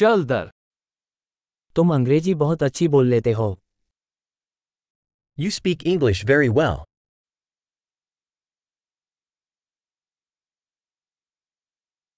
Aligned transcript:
चल 0.00 0.24
दर 0.24 0.50
तुम 1.76 1.94
अंग्रेज़ी 1.94 2.34
बहुत 2.34 2.62
अच्छी 2.62 2.86
बोल 2.88 3.06
लेते 3.06 3.32
हो 3.32 3.48
You 5.38 5.50
speak 5.56 5.82
English 5.86 6.20
very 6.30 6.48
well. 6.58 6.78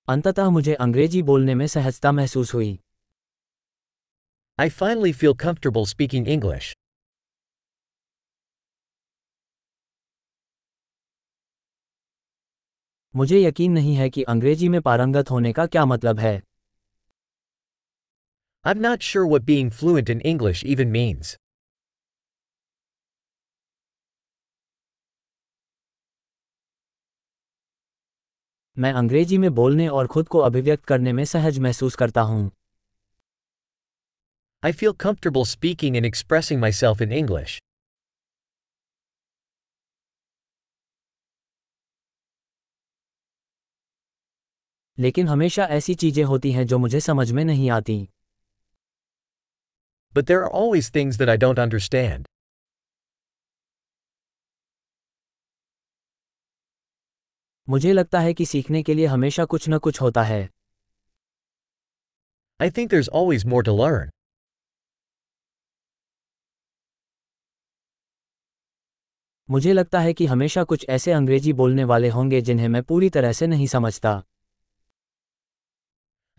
अंततः 0.08 0.50
मुझे 0.50 0.74
अंग्रेज़ी 0.74 1.22
बोलने 1.22 1.54
में 1.54 1.66
सहजता 1.66 2.12
महसूस 2.12 2.54
हुई 2.54 2.70
I 4.58 4.68
finally 4.76 5.12
feel 5.22 5.36
comfortable 5.44 5.88
speaking 5.94 6.30
English. 6.36 6.70
मुझे 13.16 13.42
यकीन 13.42 13.72
नहीं 13.72 13.94
है 13.94 14.10
कि 14.10 14.22
अंग्रेज़ी 14.22 14.68
में 14.68 14.80
पारंगत 14.82 15.30
होने 15.30 15.52
का 15.52 15.66
क्या 15.66 15.84
मतलब 15.86 16.18
है 16.18 16.51
I'm 18.64 18.80
not 18.80 19.02
sure 19.02 19.26
what 19.26 19.44
being 19.44 19.70
fluent 19.70 20.08
in 20.08 20.20
English 20.20 20.62
even 20.64 20.92
means. 20.92 21.36
मैं 28.76 28.92
अंग्रेज़ी 28.92 29.38
में 29.38 29.50
बोलने 29.54 29.88
और 29.88 30.06
खुद 30.06 30.28
को 30.28 30.38
अभिव्यक्त 30.38 30.84
करने 30.84 31.12
में 31.12 31.24
सहज 31.24 31.58
महसूस 31.58 31.94
करता 31.94 32.20
हूँ 32.20 32.50
I 34.62 34.72
feel 34.72 34.94
comfortable 35.06 35.44
speaking 35.54 35.96
and 35.96 36.10
expressing 36.12 36.62
myself 36.66 37.04
in 37.06 37.18
English. 37.18 37.58
लेकिन 44.98 45.28
हमेशा 45.28 45.64
ऐसी 45.64 45.94
चीज़ें 45.94 46.24
होती 46.24 46.52
हैं 46.52 46.66
जो 46.66 46.78
मुझे 46.78 47.00
समझ 47.00 47.30
में 47.32 47.44
नहीं 47.44 47.70
आती 47.70 48.08
But 50.13 50.25
there 50.25 50.41
are 50.43 50.51
always 50.51 50.89
things 50.89 51.17
that 51.17 51.29
I 51.29 51.37
don't 51.37 51.59
understand. 51.59 52.25
मुझे 57.69 57.93
लगता 57.93 58.19
है 58.19 58.33
कि 58.33 58.45
सीखने 58.45 58.83
के 58.83 58.93
लिए 58.93 59.05
हमेशा 59.05 59.45
कुछ 59.45 59.69
न 59.69 59.77
कुछ 59.77 60.01
होता 60.01 60.23
है 60.23 60.49
I 62.61 62.69
think 62.77 62.89
there's 62.89 63.09
always 63.19 63.45
more 63.45 63.63
to 63.63 63.73
learn. 63.73 64.09
मुझे 69.49 69.73
लगता 69.73 69.99
है 69.99 70.13
कि 70.13 70.25
हमेशा 70.25 70.63
कुछ 70.63 70.85
ऐसे 70.89 71.11
अंग्रेजी 71.11 71.53
बोलने 71.53 71.83
वाले 71.83 72.09
होंगे 72.09 72.41
जिन्हें 72.41 72.67
मैं 72.67 72.83
पूरी 72.83 73.09
तरह 73.09 73.31
से 73.33 73.47
नहीं 73.47 73.67
समझता 73.67 74.23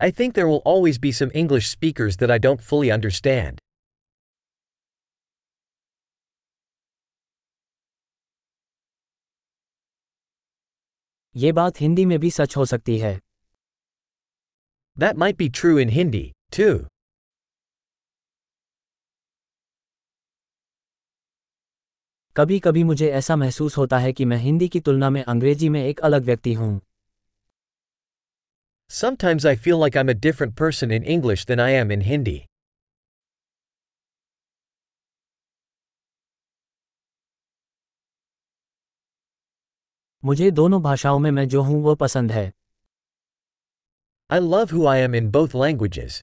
I 0.01 0.11
think 0.11 0.35
there 0.35 0.47
will 0.47 0.61
always 0.73 0.99
be 1.05 1.11
some 1.11 1.31
English 1.43 1.69
speakers 1.69 2.17
that 2.17 2.31
I 2.31 2.37
don't 2.37 2.61
fully 2.67 2.91
understand. 2.97 3.59
ये 11.36 11.52
बात 11.52 11.80
हिंदी 11.80 12.04
में 12.06 12.18
भी 12.18 12.30
सच 12.30 12.56
हो 12.56 12.64
सकती 12.64 12.98
है 12.98 13.18
That 14.96 15.16
might 15.16 15.36
be 15.36 15.48
true 15.50 15.78
in 15.82 15.90
Hindi, 15.90 16.24
too. 16.52 16.74
कभी 22.36 22.58
कभी 22.58 22.82
मुझे 22.84 23.10
ऐसा 23.10 23.36
महसूस 23.36 23.76
होता 23.76 23.98
है 23.98 24.12
कि 24.12 24.24
मैं 24.24 24.36
हिंदी 24.36 24.68
की 24.68 24.80
तुलना 24.80 25.10
में 25.10 25.22
अंग्रेज़ी 25.24 25.68
में 25.68 25.84
एक 25.84 26.00
अलग 26.00 26.24
व्यक्ति 26.24 26.52
हूँ 26.54 26.80
Sometimes 28.90 29.44
I 29.44 29.56
feel 29.56 29.78
like 29.78 29.96
I'm 29.96 30.08
a 30.08 30.20
different 30.26 30.54
person 30.56 30.90
in 30.90 31.04
English 31.18 31.44
than 31.46 31.60
I 31.60 31.70
am 31.82 31.90
in 31.90 32.02
Hindi. 32.10 32.38
मुझे 40.24 40.50
दोनों 40.50 40.82
भाषाओं 40.82 41.18
में 41.18 41.30
मैं 41.30 41.48
जो 41.48 41.62
हूँ 41.62 41.82
वो 41.82 41.94
पसंद 41.94 42.32
है। 42.32 42.52
I 44.30 44.40
love 44.40 44.68
who 44.72 44.86
I 44.86 45.00
am 45.00 45.14
in 45.14 45.30
both 45.30 45.48
languages 45.56 46.22